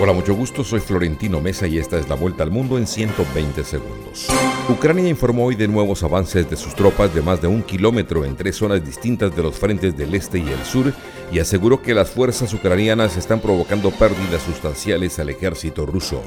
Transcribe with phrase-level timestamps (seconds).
[0.00, 3.62] Hola, mucho gusto, soy Florentino Mesa y esta es la vuelta al mundo en 120
[3.62, 4.26] segundos.
[4.68, 8.34] Ucrania informó hoy de nuevos avances de sus tropas de más de un kilómetro en
[8.34, 10.92] tres zonas distintas de los frentes del este y el sur
[11.30, 16.24] y aseguró que las fuerzas ucranianas están provocando pérdidas sustanciales al ejército ruso.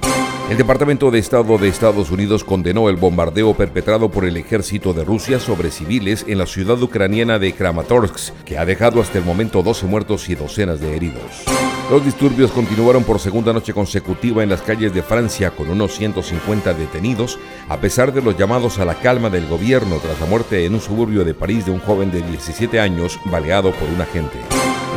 [0.49, 5.03] El Departamento de Estado de Estados Unidos condenó el bombardeo perpetrado por el ejército de
[5.03, 9.61] Rusia sobre civiles en la ciudad ucraniana de Kramatorsk, que ha dejado hasta el momento
[9.61, 11.43] 12 muertos y docenas de heridos.
[11.89, 16.73] Los disturbios continuaron por segunda noche consecutiva en las calles de Francia con unos 150
[16.73, 20.73] detenidos, a pesar de los llamados a la calma del gobierno tras la muerte en
[20.73, 24.37] un suburbio de París de un joven de 17 años baleado por un agente.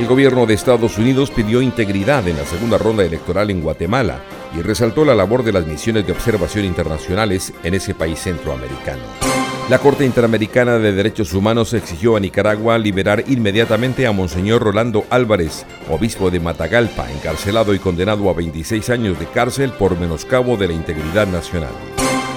[0.00, 4.24] El gobierno de Estados Unidos pidió integridad en la segunda ronda electoral en Guatemala
[4.58, 9.39] y resaltó la labor de las misiones de observación internacionales en ese país centroamericano.
[9.70, 15.64] La Corte Interamericana de Derechos Humanos exigió a Nicaragua liberar inmediatamente a Monseñor Rolando Álvarez,
[15.88, 20.74] obispo de Matagalpa, encarcelado y condenado a 26 años de cárcel por menoscabo de la
[20.74, 21.70] integridad nacional.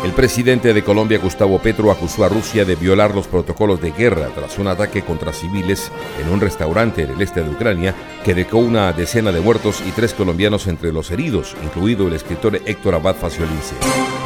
[0.04, 4.28] El presidente de Colombia, Gustavo Petro, acusó a Rusia de violar los protocolos de guerra
[4.36, 8.58] tras un ataque contra civiles en un restaurante en el este de Ucrania que dejó
[8.58, 13.16] una decena de muertos y tres colombianos entre los heridos, incluido el escritor Héctor Abad
[13.16, 13.76] Faciolince.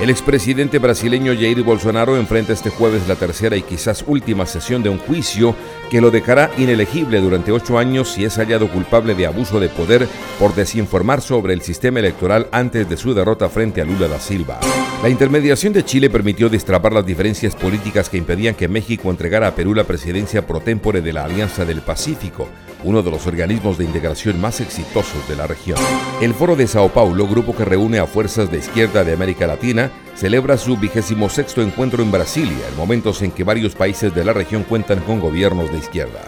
[0.02, 4.89] El expresidente brasileño Jair Bolsonaro enfrenta este jueves la tercera y quizás última sesión de
[4.89, 5.55] un juicio
[5.89, 10.07] que lo dejará inelegible durante ocho años si es hallado culpable de abuso de poder
[10.39, 14.59] por desinformar sobre el sistema electoral antes de su derrota frente a Lula da Silva.
[15.03, 19.55] La intermediación de Chile permitió destrapar las diferencias políticas que impedían que México entregara a
[19.55, 22.49] Perú la presidencia pro tempore de la Alianza del Pacífico,
[22.83, 25.78] uno de los organismos de integración más exitosos de la región.
[26.22, 29.92] El Foro de Sao Paulo, grupo que reúne a fuerzas de izquierda de América Latina,
[30.16, 34.33] celebra su vigésimo sexto encuentro en Brasilia, en momentos en que varios países de la
[34.33, 36.22] región cuentan con gobiernos de izquierda.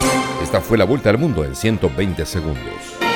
[0.44, 3.09] Esta fue la vuelta al mundo en 120 segundos.